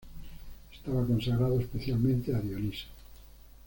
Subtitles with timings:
[0.73, 2.87] Estaba consagrado especialmente a Dioniso.